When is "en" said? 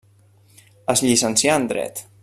1.63-1.69